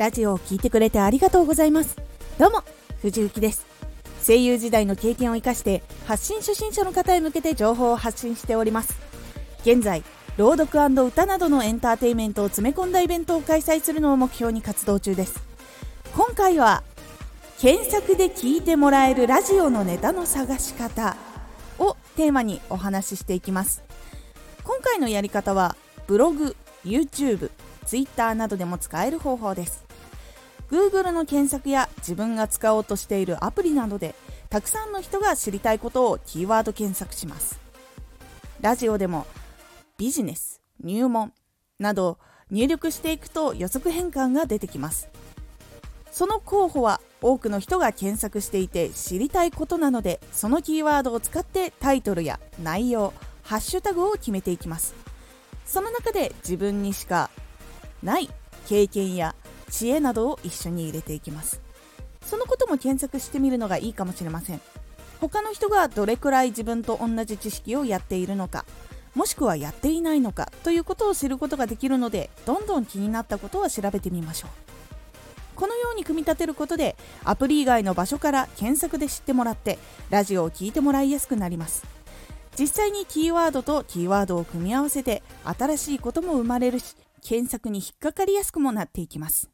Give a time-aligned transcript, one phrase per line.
[0.00, 1.94] ラジオを聴いてくれてありがとうございます。
[2.38, 2.64] どうも
[3.02, 3.66] 藤幸です。
[4.26, 8.98] 声優時代の経験を生かして発信初心者の方へ向けて情報を発信しております。
[9.60, 10.02] 現在
[10.38, 15.38] 朗読歌などのエンターテインメントを詰め込んだイベントを開催するのを目標に活動中です。
[16.16, 16.82] 今回は
[17.58, 21.14] 検索で聞いてもらえるラジオのネタの探し方
[21.78, 23.82] をテーマにお話ししていきます。
[24.64, 26.56] 今回のやり方はブログ、
[26.86, 27.50] YouTube、
[27.84, 29.89] Twitter などでも使える方法です。
[30.70, 34.14] Google の検索や自分が使おうとしているアプリなどで
[34.48, 37.58] たくさんの人が知りたいことをキーワード検索します。
[38.60, 39.26] ラジオでも
[39.98, 41.32] ビジネス、入門
[41.78, 42.18] など
[42.50, 45.08] 入力していくと予測変換が出てきます。
[46.10, 54.94] その候補は多くの人が検索していて知りたいことなのでそのキーワードを使ってタイトルや内容ハッシュタグを決めていきます。
[55.66, 57.30] その中で自分にしか
[58.02, 58.28] ない
[58.66, 59.34] 経験や
[59.70, 61.60] 知恵などを一緒に入れていきます。
[62.26, 64.60] そのことも検索してみるのがいいかもしれません。
[65.20, 68.64] 他の人がどれくらい自分と同じ知識をやっているのか
[69.14, 74.50] もしくはやっていないのかということを知ることができるのでどんどん気になったことは調べてみましょう。
[75.56, 81.84] このように組み立てることでアプリ以外の場所から検索で知ってもらってラジオを聴いてもらいやすくなります。
[82.58, 89.50] 実際にキーワードとキーワードを組み合わせて新しいことも生まれるし検索に引っかかりやすくもなっていきます。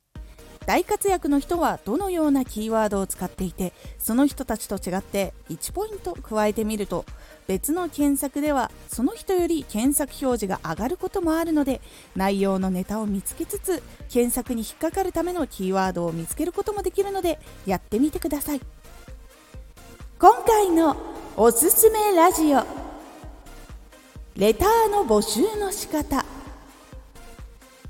[0.67, 7.05] 大活躍の人はどのようなキーワードを使っていてその人たちと違って1ポイント加えてみると
[7.47, 11.81] 別の検索ではその人より検索表示が上がることもあるので
[12.17, 18.61] 内容のネタを見つけつつ検索に引っかかるためのキーワードを見つけることもできるのでやってみてください。
[20.19, 20.97] 今回の
[21.37, 22.65] おすすめラジオ。
[24.35, 26.26] レターの募集の仕方。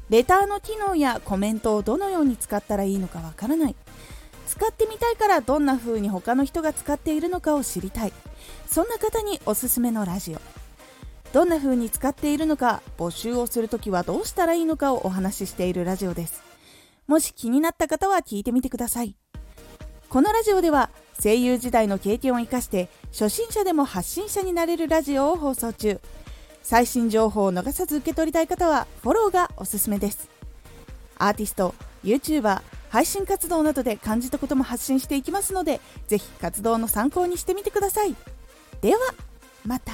[0.08, 3.74] レターの機能やコメントをどのように使ったらいいのかわからない。
[4.46, 8.12] 使ってみたいからどんな風に他の人が使っているのかを知りたい。
[8.68, 10.40] そんな方におすすめのラジオ。
[11.32, 16.42] どんな風に使っているのか募集をするときはどうしたらいいのかをお話ししているラジオです。
[17.08, 19.16] もし気になった方は聞いてみてください。
[20.08, 20.90] このラジオでは
[21.20, 26.00] 声優時代の経験を生かして初心者でも発信者になれるラジオを放送中。
[26.66, 30.28] 最新情報を逃さず受け取りたい方はフォローがおすすめです
[31.16, 38.14] アーティスト YouTuber 配信活動などで感じたことも発信していきますので、ぜひ活動の参考にしてみてください。
[38.80, 38.98] では、
[39.64, 39.92] また。